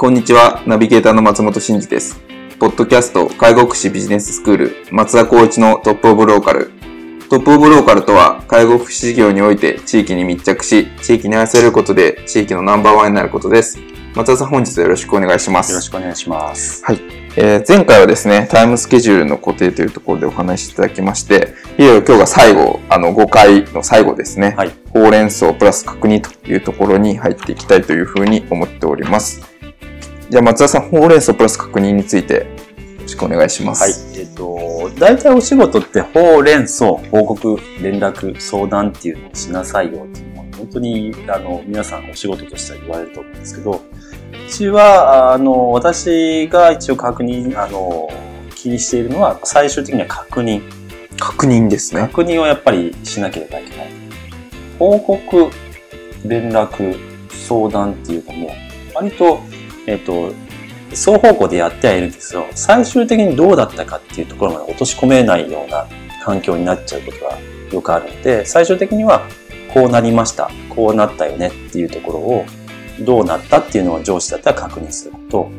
[0.00, 2.18] こんにちは、ナビゲーターの松本慎二です。
[2.58, 6.70] ポッドキャスト介護福祉ビジネススクール松田光一のトップオブローカル。
[7.28, 13.78] トップオブローカルとは、介護福祉事業において地域に密着し、地域に愛されることで地域のナンバーワンになることです。
[14.14, 15.70] 松田さん本日はよろしくお願いします。
[15.70, 16.82] よろしくお願いします。
[16.82, 17.00] はい。
[17.36, 29.49] えー、前回はですね、タイムスケジュールの固定というところでお話しいただきまして、いよいよ今日が最後、あの5回の最後ですね、はい、ほうれん草プラス確認というところに入っていきたいというふうに思っております。
[30.30, 32.44] じゃあ松田さん、ほうれん草プラス確認について、よ
[33.00, 33.82] ろしくお願いします。
[33.82, 34.20] はい。
[34.20, 43.80] えっ、ー、と、大体お仕事ってほうれん草、報告、連絡、相談っていうのをしなさいよっていうのは、本当に、あの、皆さんお仕事としては言われると思うんですけど、う
[44.48, 48.08] ちは、あの、私が一応確認、あの、
[48.54, 50.62] 気にしているのは、最終的には確認。
[51.18, 52.02] 確認ですね。
[52.02, 53.88] 確認をやっぱりしなければいけない。
[54.78, 55.50] 報告、
[56.24, 56.96] 連絡、
[57.30, 58.50] 相談っていうのも、
[58.94, 59.40] 割と
[59.90, 60.32] えっ、と、
[60.90, 62.46] 双方向でやってはいるんですよ。
[62.54, 65.86] 最終的にどうだったかっていうところまで落とし込めないような
[66.24, 67.38] 環境になっちゃうことが
[67.72, 69.22] よくあるので、最終的には
[69.74, 72.46] こうなりました、こうなったよねっていうところを
[73.00, 75.18] どうなったっていうのを上司だったら確認するこ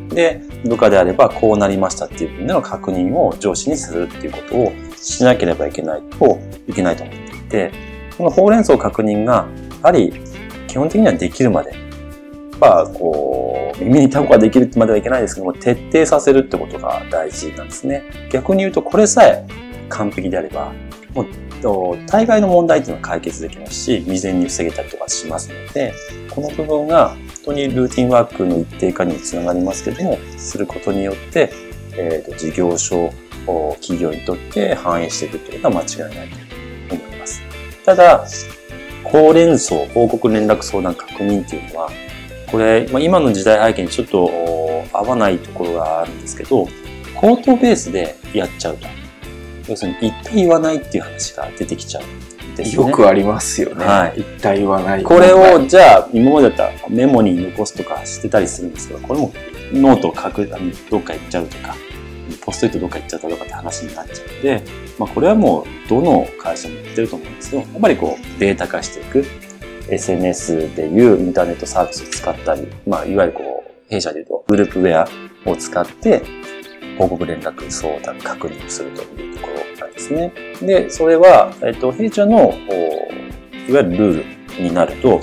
[0.10, 0.16] と。
[0.16, 7.72] で、部下であればこうなりましたっていう分での確認を上司にするっていうことをしなければいけないといけないと思っていて、
[8.18, 9.48] このほうれん草確認が
[9.82, 10.14] やはり
[10.68, 11.81] 基本的にはできるまで
[12.62, 18.04] ぱこう、耳にタコができるってまではいけないですけども、徹底させるってことが大事なんですね。
[18.30, 19.46] 逆に言うと、これさえ
[19.90, 20.72] 完璧であれば、
[21.14, 21.26] もう、
[22.08, 25.94] 大概の問題っていうのは解決できますし、未然に防げたりとかしますので、
[26.30, 31.52] この部分が本当にルーティンワークの一定化にもつながりますけども、することによって、
[31.94, 33.12] えーと、事業所、
[33.82, 36.28] 企業にとって反映していくというのは間違いない
[36.90, 37.42] と思います。
[37.86, 38.26] ただ、
[39.04, 41.92] 高連想、報告連絡相談確認っていうのは、
[42.52, 44.30] これ、まあ、今の時代背景にちょっと
[44.94, 46.68] 合わないところがあるんですけど、
[47.16, 48.88] 口頭ベースでやっちゃうと。
[49.68, 52.84] 要するに、言って言わないっていう話が出てきちゃうんですね。
[52.84, 53.86] よくありますよね。
[53.86, 54.14] はい。
[54.18, 55.04] 言った言わない。
[55.04, 59.34] これを、じゃあ、今までだったらメモに残すとかしてたりするんですけど、これも
[59.72, 60.48] ノートを書く、
[60.90, 61.76] どっか行っちゃうとか、
[62.42, 64.64] ポストイットどっか行っちゃったとかって話になっちゃうので、
[64.98, 69.26] まあ、これはもう、どの会社も言ってると思うんですけど、やっぱりこう、データ化していく。
[69.92, 76.24] SNS でいうインターネットサービスを使ったり、まあ、いわゆるこう、弊社でいうと、グループウェアを使って、
[76.98, 80.34] 報告連絡相談確認するというところなんですね。
[80.62, 82.54] で、それは、えっと、弊社の、
[83.68, 85.22] いわゆるルールになると、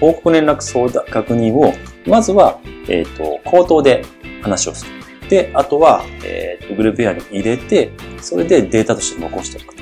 [0.00, 1.72] 報告連絡相談確認を、
[2.06, 4.04] まずは、えっと、口頭で
[4.42, 5.28] 話をする。
[5.28, 9.74] で、あとは、えっと、グループウェアに入れて、それでデータとして残しておく。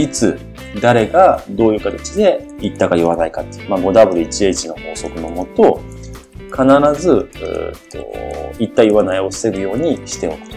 [0.00, 0.38] いつ、
[0.80, 5.80] 誰がどういう形で言ったか言わないかっていう、まあ、5W1H の法則のもと、
[6.52, 7.28] 必ず、
[7.90, 7.98] と
[8.58, 10.48] 言った言わないを防ぐようにしておく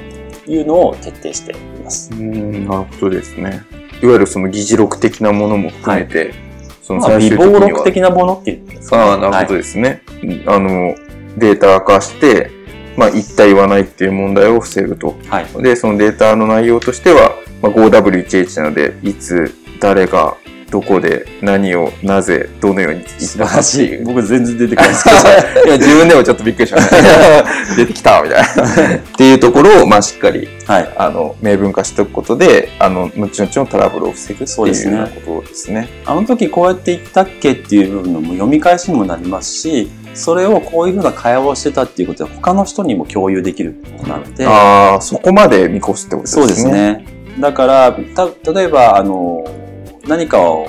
[0.45, 2.11] というのを徹底しています。
[2.13, 3.63] うんなるほどですね。
[4.01, 6.33] いわゆるその議事録的なものも含めて、はい、
[6.81, 7.59] その最終的には。
[7.59, 10.01] まあ、録的なものっていうね、ああ、なるほどですね。
[10.07, 10.95] はい、あの、
[11.38, 12.51] データ化して、
[12.97, 15.15] まあ、言った言わないっていう問題を防ぐと。
[15.27, 20.38] はい、で、そのデータの内容としては、まあ、5W1H なので、いつ、誰が
[20.72, 25.16] どこで何をなぜどのように言ったかっていう 僕全然出てこないですけど。
[25.68, 26.95] いや自分でもちょっとびっくりしました。
[27.77, 28.95] 出てきたみたいな。
[28.98, 35.88] っていうところを、まあ、しっかり、はい、あの明文化しておくことであの後々のトラブルを防ぐっていうようなことですね。
[36.06, 43.75] あの時こうやって言ったっけっていう部分のも読み返しにもなりますしそれをこういうふうな会話をしてたっていうことは他の人にも共有できる
[44.07, 46.42] なのでああそこまで見越すってことですね。
[46.42, 47.06] そうですね。
[47.39, 49.44] だからた例えばあの
[50.07, 50.68] 何かを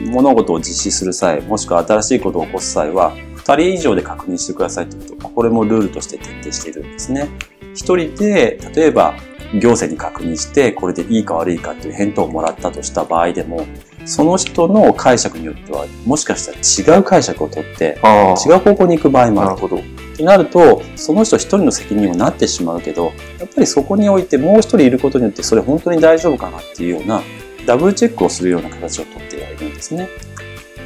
[0.00, 7.28] 物事を実施する際、もしくは新しいことを起こす際は、二人以上で確認してくださいということ、これもルールとして徹底しているんですね。
[7.74, 9.14] 一人で、例えば、
[9.54, 13.66] 行政に確認して、これでいいか悪いかという返答をもらったとした場合でも、
[14.04, 17.98] その人の解釈によっては、もしかしたら違う解釈をとって、
[18.46, 19.50] 違う方向に行く場合もある。
[19.50, 19.82] なるほど。
[20.18, 27.22] となると、その人一人の責任にもなってしまうけど、やっぱりそこにおいてもう一人いることによって、それ本当に大丈夫かなっていうような、
[27.68, 30.08] ダブルチェックをするような形をとっているんですね。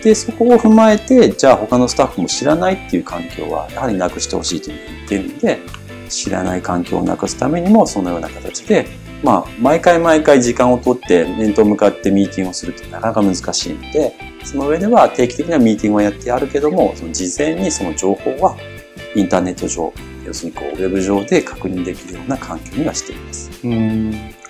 [0.02, 5.58] で、そこを踏まえて、じゃあ他のスタッフも知らないっていう環境は、やはりなくしてほしいというふうに言っているので、
[6.08, 8.88] 知らない環境をなくすためにも、そのような形で、
[9.22, 18.56] まあ、毎回毎回時間をとって面と向かってミーティングをするってなかなか難しいので、その上では定期的なミーティングをやってあるけども、その事前にその情報は
[19.14, 19.92] インターネット上、
[20.26, 23.52] 要するにこうウェブ上で確認できるような環境にはしています。
[23.62, 24.41] うん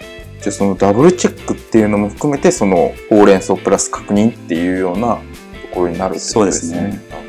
[0.43, 5.23] じゃあそのダブルチェックっていうのも含めて、そのほうれん草プラス確認っていうようなと
[5.73, 6.79] ころになるってことですね。
[6.79, 7.23] そうですね。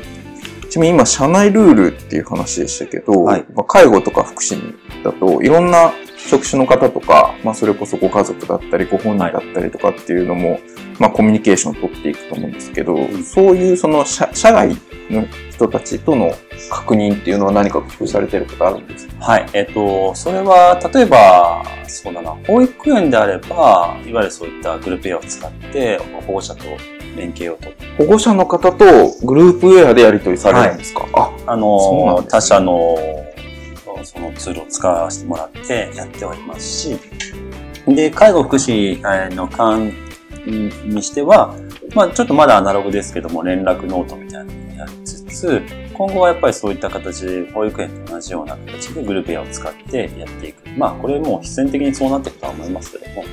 [0.68, 4.74] ちなみに今、社内ルールっていう話でしたけど、はい、まあ、介護とか福祉
[5.04, 10.62] だと、いろんな職種の方とか、まあ、それこそご家族だったり、ご本人だったりとかっていうのも、はい、
[10.98, 14.76] まあ、コミュニケーションを取っていくと思うんですけど、そういうその社社外
[15.10, 16.32] の人たちとの
[16.70, 19.24] 確認っていうのは何か工夫されてることあるんですか？
[19.24, 19.46] はい。
[19.52, 26.64] えっ、と、それは、例えば、そうだな、保育園であれば、いわゆるそういったグループ A を使って、保護者と
[27.16, 27.86] 連携をとって。
[27.98, 28.84] 保護者の方と
[29.24, 32.96] グループウェアでやり取りされるんですか、はい、あ、あの、ね、他社の
[34.02, 36.98] そのツールを使わせてもらってやっておりますし、
[37.86, 39.00] で、介護福祉
[39.34, 41.54] に関しては、
[41.94, 44.52] まあちょっとまだアナログですけども、連絡ノートみたいな
[44.86, 50.68] のをやりつつ、今後はやっぱりそういった形で、保育園と同じような形でグループウェアを使ってやっていく。
[50.76, 53.24] まあこれも必然的にそうなっていくとは思いますけども、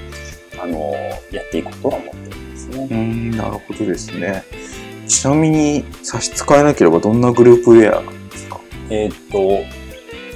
[0.62, 0.94] あの、
[1.31, 2.88] やっていこうとは思ってるんですね。
[2.92, 4.44] うん、なるほどですね。
[5.07, 8.01] ちなみに差し支えなければどんなグループウェア
[8.31, 8.59] ですか？
[8.89, 9.59] えっと、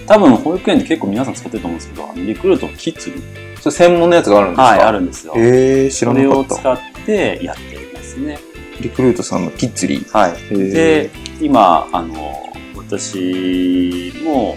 [0.06, 3.12] 多分保育園で結構皆さん使ってると思うんですけど、リクルートキッズ
[3.62, 4.64] それ専門のやつがあるんですか？
[4.64, 5.34] はい、あるんですよ。
[5.38, 6.56] えー、知らなかった。
[6.56, 8.40] それを使ってやっていますね。
[8.86, 10.12] リクルートさんのキッズリー。
[10.16, 10.72] はい。
[10.72, 11.10] で、
[11.42, 14.56] 今、あの、私も、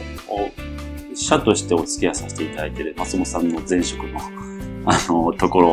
[1.14, 4.20] 社としてお付き合いさせていただいている松本さんの前職の
[4.84, 5.68] あの、ところ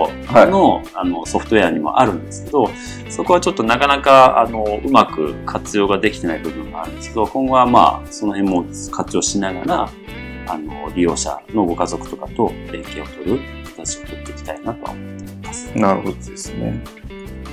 [0.50, 2.69] の、はい、あの、ソフトウェアにもあるんですけど、
[3.10, 9.90] そこはちょっとなかなか、あの、うまく活用ができてない部分があるんですけど、今後はまあ、その辺も活用しながら、
[10.48, 13.40] あの、利用者のご家族とかと連携を取る
[13.75, 15.72] 形を取っていきたいなとは思っています。
[15.75, 17.05] なるほどですね。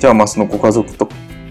[0.02, 1.08] じゃあ、まあ、そのご家族と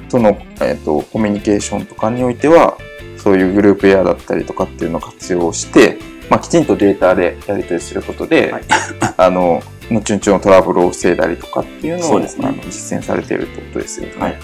[0.09, 2.77] との、えっ、ー、と、コミュニケーションとかにおいては、
[3.15, 5.97] そういうグループエアだったりとかっていうのを活用して、
[6.29, 8.63] まあ、きちんとデータでやり取りすることで、はい、
[9.15, 14.37] あの、後々のトラブルを防いだりとかっていうのを、ね、あの実践されているってことですよね。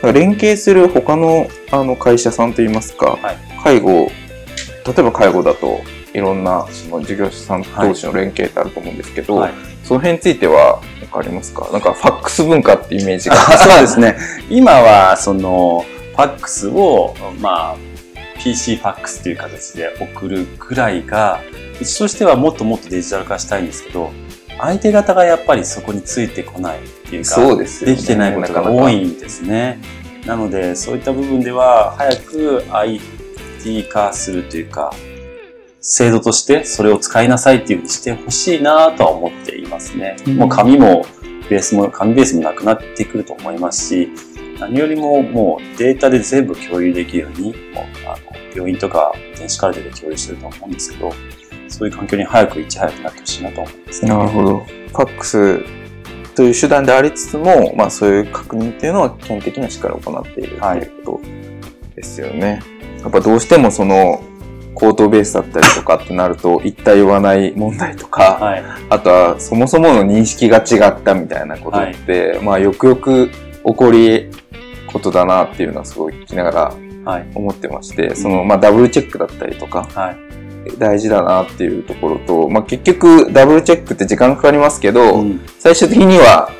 [0.00, 4.10] はい、連携する他のあの会社さんといいますか、はい、介護、
[4.86, 9.52] 例えば介護だといろんなその事業者さん同士の連携ってあると思うんですけど、はい、
[9.84, 11.68] その辺については分かりますか？
[11.72, 13.36] なんかファックス文化ってイメージが。
[13.58, 14.16] そうですね。
[14.48, 17.76] 今はそのファックスを、まあ、
[18.42, 21.40] PC ファックスという形で送るぐらいが、
[21.80, 24.10] うちとしてはもっともっとデジタル化したいんですけど、
[24.58, 29.78] 相手方がやっぱりそこについてこないっていうか、そうですね、できてないことが多いんですね。
[30.26, 34.92] なので、そういった部分では、早く IT 化するというか、
[35.80, 40.16] 制度としてそれを使いなさいっていうふうにしてほしいなとは思っていますね。
[40.26, 41.04] うん、もう紙も
[41.48, 44.08] ベースも、紙ベースもなくなってくると思いますし、
[44.60, 48.16] 何よりももうデータで全部共有できるように、もうあの
[48.54, 51.12] 病院とか電子カルテで共有してると思うんですけど、
[51.68, 54.58] そういう環境に早くいち早くなってほしいなと思います、ね、なるほど。
[54.58, 55.60] ファックス
[56.34, 61.20] という手段でありつつも、まあそういう確認っていうのは基本的にはしっかり行っているということ
[61.96, 62.60] ですよね。
[63.00, 64.22] やっぱどうしてもその
[64.74, 74.30] 口頭ベースだったりとかってなると、言った言わない問題とか、はい、あとはそもそもの認識が違ったみたいなことって、はい、まあよくよく起こり
[74.92, 79.88] ことだなっていうのはすごい聞きながら思ってまして、はい、そのまあダブルチェックだったりとか、
[80.78, 86.50] 大事だなっていうところと、まあ、結局ダブルチェックって時間かかりますけど、うん、最終的には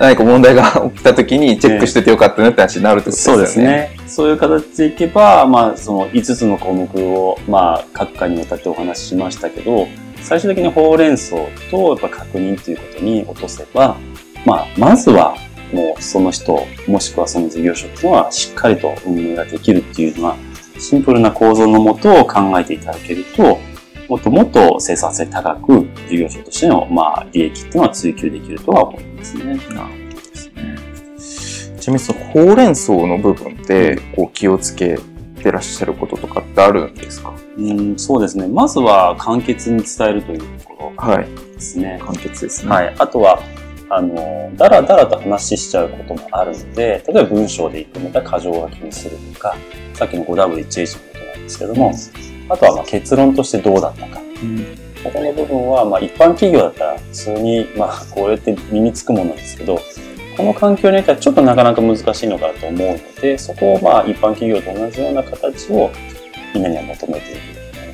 [0.00, 3.36] 何か問題が起きた時にチェックしててよかったねって話になるってことですよね。
[3.36, 3.96] そうですね。
[4.08, 9.88] そういう形でいけば、まあ、その5つの項目を、まあ、各回にわたってお話ししましたけど、
[10.22, 11.36] 最終的にほうれん草
[11.70, 13.98] とやっぱ確認ということに落とせば、
[14.46, 15.36] まあ、まずは
[15.70, 20.36] もうその人、もしくはその事業所っていうのはしっかりと運営ができるっていうのは、
[20.78, 23.58] シンプルな構造のもとを考えていただけると、
[24.10, 29.44] もっともっと生産性高く事業所としての、まあ、利益っていうのは追求できるとは思いますね。
[29.44, 29.86] なるほど
[30.16, 30.50] です
[31.70, 31.80] ね。
[31.80, 35.00] ちなみにそのほうれん草の部分でこう気をつけっ
[35.42, 37.32] てらっしゃることとかってあるんですか？
[37.56, 38.48] うんそうですね。
[38.48, 42.00] まずは簡潔に伝えるというところですね。
[42.02, 42.72] 簡潔ですね。
[42.72, 42.94] はい。
[42.98, 43.40] あとは、
[43.90, 49.56] あの、だらだらと話しちゃうこともあるので、例えば文章で言ってた箇条書きにするとか、
[49.94, 51.92] さっきの 5W1H のことなんですけども、
[52.50, 54.20] あとはまあ結論としてどうだったか。
[54.42, 54.58] うん、
[55.04, 59.78] ここの部分は、まあ一般企業だったら普通に、まあこうやって身につくものですけど、
[60.36, 65.90] この環境によってはちょっとなかなか難しいのかなと思うので、そこをまあ一般企業と同じような形を
[66.54, 67.40] みんなには求めている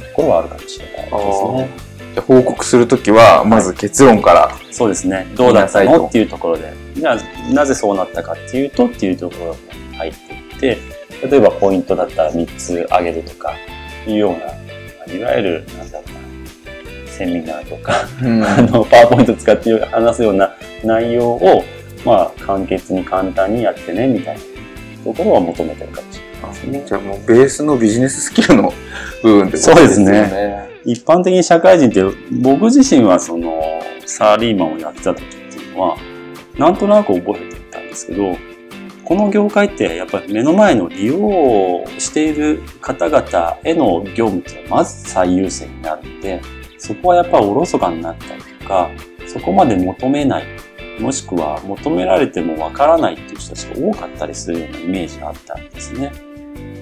[0.09, 1.87] ところはあるかもしれないですね。
[2.27, 5.27] 報告するときは、まず結論から、はい、そうですね。
[5.37, 7.15] どうだったのっていうところで、な
[7.53, 9.57] なぜそうなったかっていうとっていうところが
[9.99, 10.97] 入っていって、
[11.27, 13.55] 例えばポイントだったら3つあげるとか
[14.11, 21.65] いうような、いわゆる、なんだろうな、セミナーとか、うん、 あの、パワーポイント使って話すような内容を、
[22.05, 24.41] まあ、簡潔に簡単にやってね、みたいな
[25.05, 26.83] ところは求めてるかもしれないですね。
[26.87, 28.73] じゃあもうベースのビジネススキルの
[29.23, 30.67] 部分で、ね、そうですね。
[30.85, 35.97] 一般的に社会人って、僕自身はその、サラリーマンをやってた時っていうのは、
[36.57, 38.37] なんとなく覚えていたんですけど、
[39.07, 41.17] この業界ってやっぱり目の前の利用
[41.99, 46.43] している方々への業務ってまず最優先になるので、
[46.77, 48.91] そこはやっぱおろそかになったりとか、
[49.29, 50.45] そこまで求めない、
[50.99, 56.11] もしくは求められてもわからないっていう人たちが多かったりするようなイメージがあったんですね。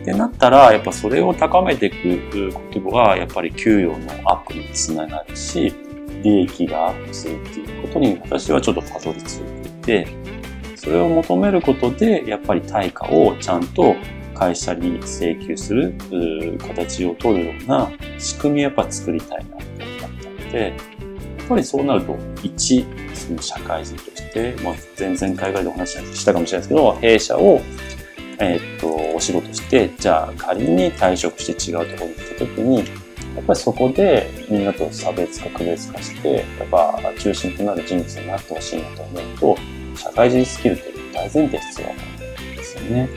[0.00, 5.74] ってなったら、やっぱそれを高めていくことが、やっぱり給与のアップにつながるし、
[6.22, 10.08] 利益がアップするっていうことに私はちょっとたどり着いていて、
[10.84, 13.96] それを求めることで、やっぱり対価をちゃんと
[14.34, 15.94] 会社に請求する
[16.58, 19.68] 形を取るような仕組みをやっぱ作りたいなと思っ
[20.00, 27.60] たので、やっぱりそうなると、一、その社会人として、まあ、前々回ぐらいでお話ししたかもしれないですけど、弊社を
[28.40, 32.82] えー、っと、お仕事して、じゃあ仮に退職して違うところに行った時に、や
[33.40, 39.58] っぱりそこでみんなと差別化、区別化して、やっぱ中心となる人物になってほしいなと思うと、
[39.96, 41.96] 社会人スキルって大前提必要なん
[42.56, 43.08] ですよね。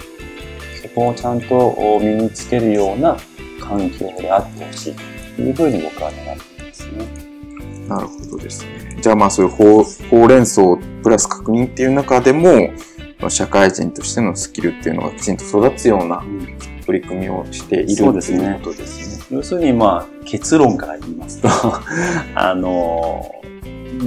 [0.82, 3.18] そこをちゃんと身につけるような
[3.60, 4.96] 環境であってほしい
[5.36, 7.28] というふうに僕は願っていますね。
[7.88, 8.98] なるほどですね。
[9.02, 10.62] じゃあまあそういうほうほうれん草
[11.04, 12.72] プラス確認っていう中でも、
[13.30, 16.24] 社会人としてのスキルっていうのがきちんと育つような
[16.86, 19.26] 取り組みをしている、うん、ということですね。
[19.32, 21.50] 要するにまあ結論から言いますと
[22.36, 23.32] あの、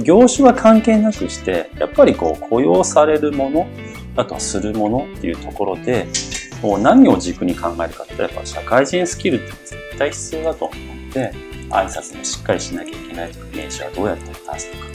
[0.03, 3.67] 業種は関係なくして、やっぱりこう雇用されるもの、
[4.15, 6.07] あとはするものっていうところで、
[6.61, 11.31] もう何を軸に考えるかってやっぱ社会人スキルって絶対必要だと思って、
[11.69, 14.85] 挨拶もしっかりしなきゃいけないとか、名刺はどうやって出すとか、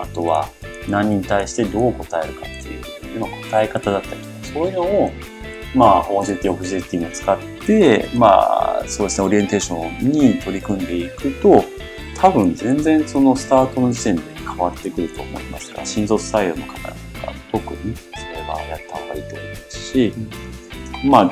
[0.00, 0.48] あとは
[0.88, 2.68] 何に対してどう答えるかって
[3.06, 5.10] いうの答え方だったりとか、そういうのを、
[5.74, 11.64] まあ、OJT、OJT を使って、まあ、そうですね、オリエンテーションに取り組んでいくと、
[12.20, 16.96] 多分全然そのスタートの時点で変わってくると思いますが、新卒採用の方なんか
[17.50, 20.12] 特にそれはやった方がいいと思いますし、
[21.04, 21.30] うん、まあ、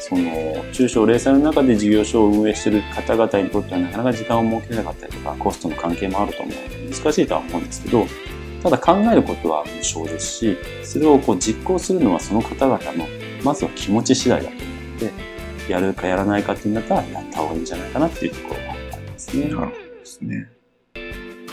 [0.00, 8.06] その中小零細の中で事業所を運営している方々にとってはなかなか時間を設けなかったりとかコストの関係もあると思うので難しいとは思うんですけど
[8.62, 13.06] ただ考えることは無償ですし、それをこう実行するのはその方々の、
[13.42, 14.66] まずは気持ち次第だと思っ
[15.66, 19.44] て、やるかやらないかっていうんだったら、やった方がいいんじゃないかなっていうところがありますね。
[19.44, 19.83] なるほど
[20.14, 20.48] ですね。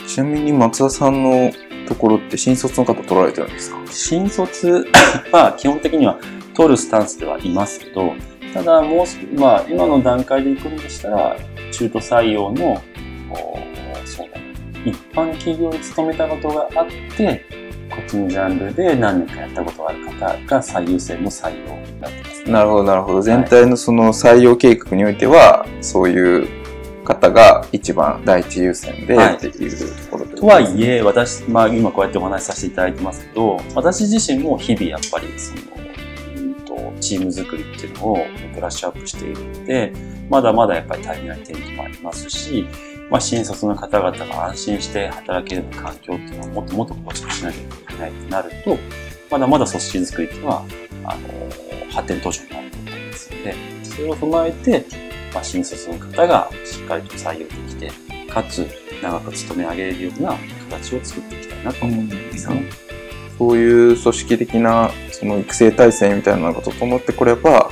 [0.07, 1.51] ちなみに松田さんの
[1.87, 3.81] ところって新卒の方取られてるんですか？
[3.89, 4.85] 新卒
[5.31, 6.19] は基本的には
[6.53, 8.13] 取るスタンスではいますけど、
[8.53, 11.35] ただもう、まあ今の段階で行くんでしたら、
[11.71, 12.81] 中途採用の、
[14.05, 14.53] そうだね、
[14.85, 16.87] 一般企業に勤めたことがあっ
[17.17, 17.45] て、
[17.89, 23.21] こっちのジャンルで何年かやったことがある方が最優先の採用になってます、ね、なるほど、なるほど。
[23.21, 26.60] 全体のその採用計画においては、そういう
[27.15, 35.61] 方が一番第一優先でっていうところで、はい、とはいえ、私、まあ今こうやってお話しさせていただいてますけど、私自身も日々やっぱりその、
[36.35, 38.17] うんと、チーム作りっていうのを
[38.53, 39.93] ブラッシュアップしているので、
[40.29, 42.65] まだまだやっぱり足りない点もありますし、
[43.09, 48.77] まあ、新卒の方々が安心して働ける環境っていうのをもっともっと構築しなきゃいけないとなると、
[49.29, 50.65] まだまだ組織づくりっていうのは、
[51.03, 51.21] あの、
[51.91, 54.85] 発展途上になると思いますので、それを踏まえて、
[55.33, 57.91] まあ、新卒の方がしっかりと採用できて、
[58.29, 58.67] かつ
[59.01, 60.37] 長く勤め上げれるような
[60.69, 62.47] 形を作っていきたいなと思っています。
[63.37, 67.71] そういう組織的なその育成体制みたいなのが整ってくれば、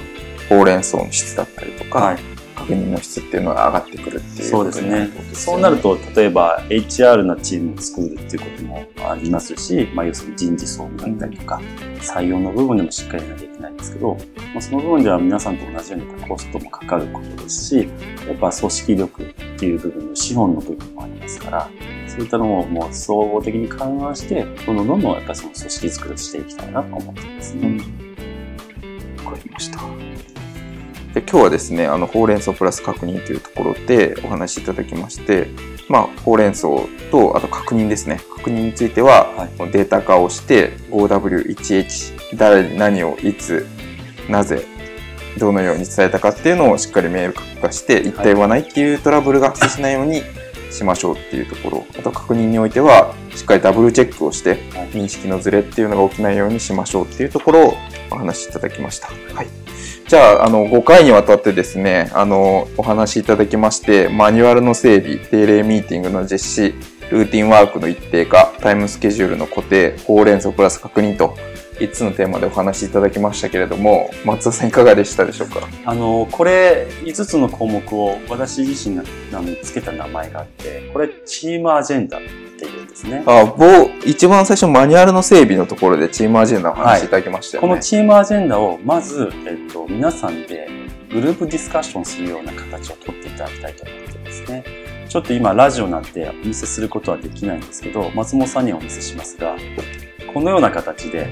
[0.50, 2.18] ほうれん草の質だったりとか、はい、
[2.56, 5.10] 確認の質っていうのが上がってくるっていうそうですね。
[5.34, 11.62] そうなると、例えば HR なチームを作るっていうこともありますし、まあ、要するに人事総務だったりとか、
[12.00, 14.18] 採用の部分でもしっかりなきゃいけないですけど、
[14.54, 17.90] まあ、その部分では皆さんと同じようにコストもかかることですし、
[18.28, 21.70] やっぱ組織力っていう部分の資本の部分もありますから、
[22.08, 27.68] そういったのをもう総合的に勘案して、どんどんどんどんやっぱその組織作りをしていきたいなと思ってますね。
[27.68, 29.80] わ、うん、かりました。
[31.14, 35.48] で今日はですね、あの、ほうれん草プラス確認というところでお話しいただきまして、
[35.88, 36.68] まあ、ほうれん草
[37.10, 38.22] と、あと確認ですね。
[38.38, 43.68] 確認については、はい、データ化をして、5W1H、誰に何をいつ、
[44.30, 44.66] なぜ、
[45.38, 50.22] どのように伝えたかっていうのをしっかりメール化して、一体はないっていうトラブルが発生しないように
[50.72, 51.86] しましょうっていうところ。
[51.98, 54.58] あと確認においては、しっかりダブルチェックをして、
[54.94, 57.74] 認識のズレっていうのが起きないようにしましょうっていうところを
[58.12, 59.08] お話しいただきました。
[59.34, 59.48] はい。
[60.08, 66.74] じゃあ、あの、5回にわたってですね、あの、お話しいただきまして、マニュアルの整備、定例ミーティングの実施、
[67.12, 71.36] ルーティンワークの一定化、タイムスケジュールの固定、ほうれん草プラス確認と、
[71.80, 75.62] 5つのテーマでお話しいただきましたけれども、松田さんいかがでしたでしょうか？
[75.86, 79.04] あの、これ、5つの項目を私自身が
[79.64, 82.22] つけた名前があって、これ、チームアジェンダっ
[82.60, 83.24] ていうんですね。
[83.26, 90.68] あ、某、一番最初マニュアルの整備のところでチームアジェンダを話していただきましたよね、はい、このチームアジェンダを、まず、えっと、皆さんで
[91.12, 94.64] グループディスカッションするような形をとっていただきたいと思ってですね。
[95.08, 99.56] ちょっと今、ラジオなんてお見せすることはできないんですけど、松本さんにはお見せしますが、
[100.32, 101.28] このような形で、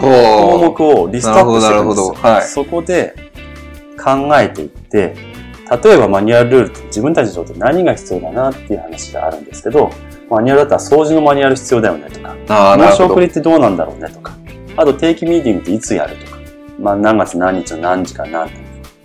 [0.00, 2.14] 項目をリストアップしてるんですよ。
[2.14, 3.14] はい、そこで
[4.02, 5.14] 考えていって、
[5.84, 9.90] 例えばマニュアルルールって自分たちにとって何が必要だなっていう話があるんですけど、
[10.28, 12.34] マニュアルだったら掃除のマニュアル必要だよねとか、
[12.78, 14.36] 申し送りってどうなんだろうねとか、
[14.76, 16.38] あと定期ミーティングっていつやるとか、
[16.78, 18.54] まあ何月何日の何時かなとか、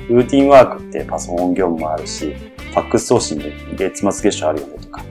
[0.10, 5.04] ルーティンワークってパソコン業務もあるし、ファックス送信で月末月初あるよねとか、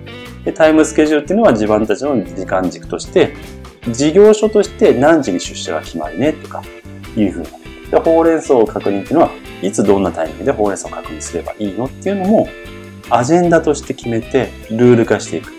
[0.44, 3.34] で、タイムスケジュールっていうのは自分たちの時間軸として、
[3.90, 6.62] 事業所として何時に出社が決まりねとか
[7.16, 7.48] いうふうな。
[7.90, 9.30] で、ほうれん草を確認っていうのは、
[9.62, 12.48] いつどんなタイミングでほうれん草を確認すればいいのっていうのも、
[13.10, 15.52] アジェンダとして決めて、ルール化していく。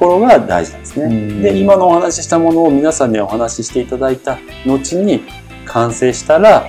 [0.00, 1.42] ころが大事なんですね。
[1.42, 5.22] で、今のお話ししたものを皆さんにお話ししていただいた後に
[5.66, 6.68] 完成したら、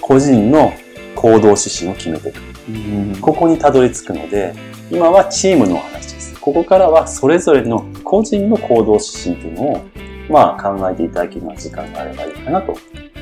[0.00, 0.72] 個人の
[1.14, 3.20] 行動指針を決めていく。
[3.20, 4.52] ここにたどり着くので、
[4.90, 6.34] 今はチームのお話です。
[6.40, 9.84] ここからはそれぞれの個人の行動指針っていうのを、
[10.28, 12.76] まあ考えていただけるような時間があればいいかなと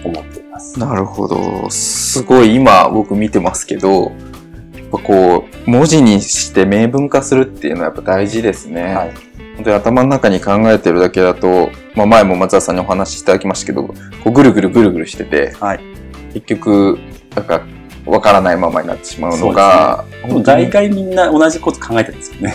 [0.04, 0.78] 思っています。
[0.78, 1.70] なるほど。
[1.70, 4.12] すごい今僕見てますけど、
[4.94, 8.94] ぱこう、文字にして明文化するっていうのはやっぱ大事ですね。
[8.94, 9.12] はい。
[9.56, 13.94] 本当に頭の中に考えてるだけだと、まあ前も松田さんにお話しいただきましたけど、こ
[14.26, 15.80] うぐるぐるぐるぐるしてて、はい。
[16.32, 16.98] 結局、
[17.34, 17.62] なんか、
[18.06, 22.54] わからないままになってしまうのが、ね、大概みんな同じこと考えてるんですよね。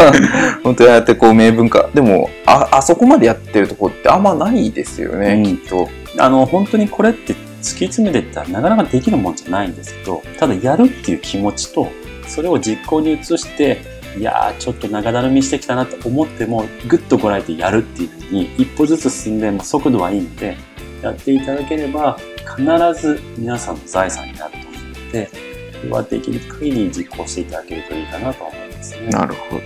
[0.64, 1.88] 本当にやってこう明文化。
[1.94, 5.88] でも、あ、あそこまでやってるとこってあんまないですよね、うん、きっと。
[6.18, 11.88] あの、本当にこれって突き詰めていったらなかなかできるもんじゃないんですけど、ただやるっていう気持ちと、
[12.26, 13.78] それを実行に移して、
[14.18, 20.56] いやー、ちょっと長だるみしてきたなと思っても、ぐっとこらえてやるっていうふうに、一歩ずつ進んでも速度はいいので、
[21.02, 22.18] やっていただければ、
[22.56, 22.64] 必
[23.00, 24.75] ず皆さんの財産になると
[25.06, 25.30] ので、
[25.80, 29.08] これはできる限り実行していただけるといいかなと思いますね。
[29.08, 29.62] なるほど。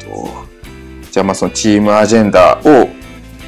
[1.11, 2.89] じゃあ、まあそのチームアジェンダを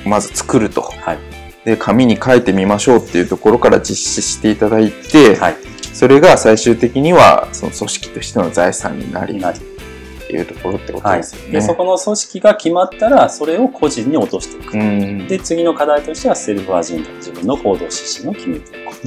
[0.09, 0.83] まず作ると。
[0.83, 1.19] はい。
[1.65, 5.57] で、紙に書いてみましょうっていうところから実施していただいて、はい、
[5.93, 15.29] それが最終的にはその組織としての財産になり、なりっていうところってことですよね、はい、で、そこの組織が決まったら、それを個人に落としていく。
[15.29, 18.93] で、次の課題としてはセルフアジェンダ、自分の行動指針を決めていく。
[18.93, 19.01] っ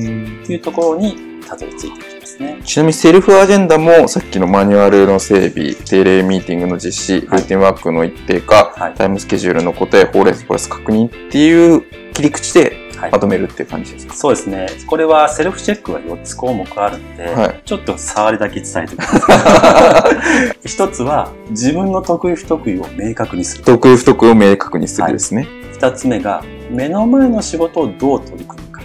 [0.46, 2.62] ていうところにたどり着いていきますね。
[2.64, 12.78] ちなみにセルフアジェンダもさっきのマニュアルの整備、定例ミーティングの実施、ルーティンワークの一定化、はい、タイムスケジュールの答え、法令プラス確認っていう切り口で
[13.12, 14.68] まとめるっていう感じですか、はい、そうですね。
[14.88, 20.10] これはセルフチェックが4つ項目あるので、はい、ちょっと触りだけ伝えてくださ
[20.54, 20.58] い。
[20.68, 23.64] 一つは自分の得意不得意を明確にする。
[23.64, 25.48] 得意不得意を明確にするですね。
[25.74, 28.82] 二、はい、つ目が目の前の仕事をどう取り組むか。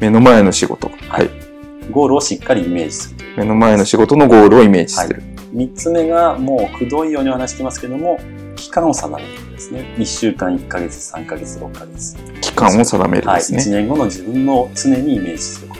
[0.00, 0.90] 目の前の仕事。
[1.08, 1.47] はい。
[1.90, 3.26] ゴールをしっかりイメージする。
[3.36, 5.22] 目の前の仕事のゴールをイメージする。
[5.52, 8.18] 三、つ目がもうくどいように話してますけども、
[8.56, 9.94] 期間を定めるんですね。
[9.96, 12.16] 1週間、1ヶ月、3ヶ月、6ヶ月。
[12.40, 13.58] 期間を定めるんですね。
[13.58, 15.76] はい、1年後の自分の常にイメージするこ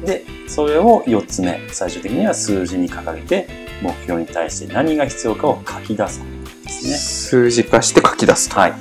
[0.00, 0.06] と。
[0.06, 3.46] で、それを4つ目、最終的には数字に掲げて、
[3.82, 6.94] 目標に対して何が必要かを書き出すことですね。
[6.96, 8.58] 数字化して書き出すと。
[8.58, 8.74] はい。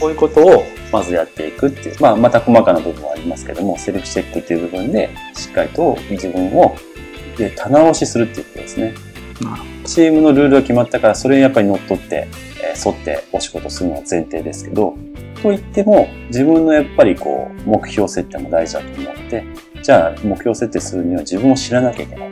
[0.00, 6.76] こういうことをまずやっていくっていう、まあ、また細かな部分はありますけども、セルフチェックっていう部分で、しっかりと自分を
[7.36, 8.94] で棚卸しするっていうことですね。
[9.84, 12.28] チームのルールが決まったから、それにやっぱり乗っ取って、
[12.62, 14.96] えー、沿ってお仕事するのは前提ですけど、
[15.42, 19.44] と言っても、自分のやっぱりこう、目標設定も大事だと思って、
[19.76, 22.30] じじゃあ目標設定するには自分を知らなきゃいけない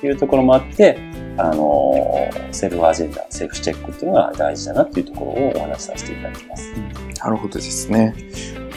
[0.00, 0.98] というところもあって、
[1.38, 6.72] あの、セルフアジェンダ、セルフチェックっていうのが大事だなっていうところをお話しさせていただきます。
[7.22, 8.14] なるほどですね。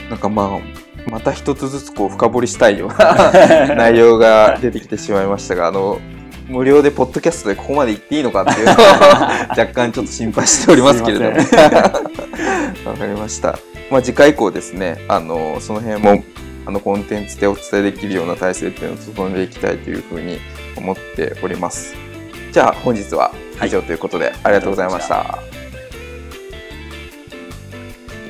[0.09, 0.59] なんかま
[1.07, 3.31] あ、また一つずつこう深掘りしたいような
[3.75, 5.99] 内容が出てきてしまいましたが、あの、
[6.47, 8.75] 無料でポッドキャストでここまで言っていいのかっていうのを
[9.57, 11.31] 若干ちょっと心配しておりますけれども。
[12.89, 13.59] わかりました。
[13.91, 16.23] まあ次回以降ですね、あの、その辺も
[16.65, 20.39] あのコンテンツでお伝えできるような体制っていうのを整えていきたいというふうに
[20.75, 22.08] 思っております。
[22.51, 23.31] じゃあ本日は
[23.63, 25.39] 以上ということで、はい、ありがとうございました。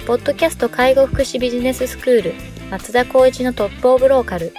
[0.06, 2.34] ポッドキャスト介護福祉ビジネススクール
[2.72, 4.54] 松田光一のトップオブローカル